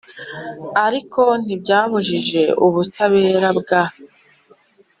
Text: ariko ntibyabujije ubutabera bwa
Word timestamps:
ariko 0.85 1.21
ntibyabujije 1.43 2.43
ubutabera 2.65 3.49
bwa 3.59 3.81